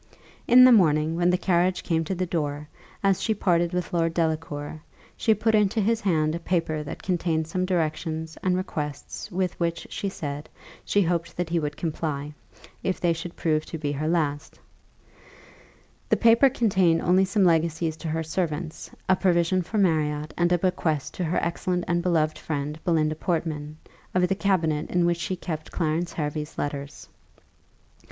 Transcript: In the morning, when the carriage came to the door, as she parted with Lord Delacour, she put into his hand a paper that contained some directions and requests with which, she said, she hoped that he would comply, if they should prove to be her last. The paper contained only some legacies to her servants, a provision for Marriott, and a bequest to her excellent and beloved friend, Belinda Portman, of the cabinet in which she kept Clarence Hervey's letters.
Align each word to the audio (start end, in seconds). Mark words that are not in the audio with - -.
In 0.47 0.63
the 0.63 0.71
morning, 0.71 1.15
when 1.15 1.29
the 1.29 1.37
carriage 1.37 1.83
came 1.83 2.03
to 2.05 2.15
the 2.15 2.25
door, 2.25 2.67
as 3.03 3.21
she 3.21 3.35
parted 3.35 3.71
with 3.71 3.93
Lord 3.93 4.15
Delacour, 4.15 4.81
she 5.15 5.35
put 5.35 5.53
into 5.53 5.79
his 5.79 6.01
hand 6.01 6.33
a 6.33 6.39
paper 6.39 6.81
that 6.81 7.03
contained 7.03 7.45
some 7.47 7.65
directions 7.67 8.35
and 8.41 8.57
requests 8.57 9.29
with 9.31 9.53
which, 9.59 9.85
she 9.91 10.09
said, 10.09 10.49
she 10.83 11.03
hoped 11.03 11.37
that 11.37 11.49
he 11.51 11.59
would 11.59 11.77
comply, 11.77 12.33
if 12.81 12.99
they 12.99 13.13
should 13.13 13.35
prove 13.35 13.63
to 13.67 13.77
be 13.77 13.91
her 13.91 14.07
last. 14.07 14.59
The 16.09 16.17
paper 16.17 16.49
contained 16.49 17.03
only 17.03 17.23
some 17.23 17.45
legacies 17.45 17.95
to 17.97 18.07
her 18.07 18.23
servants, 18.23 18.89
a 19.07 19.15
provision 19.15 19.61
for 19.61 19.77
Marriott, 19.77 20.33
and 20.35 20.51
a 20.51 20.57
bequest 20.57 21.13
to 21.13 21.23
her 21.25 21.37
excellent 21.43 21.85
and 21.87 22.01
beloved 22.01 22.39
friend, 22.39 22.79
Belinda 22.83 23.13
Portman, 23.13 23.77
of 24.15 24.27
the 24.27 24.33
cabinet 24.33 24.89
in 24.89 25.05
which 25.05 25.17
she 25.19 25.35
kept 25.35 25.71
Clarence 25.71 26.13
Hervey's 26.13 26.57
letters. 26.57 27.07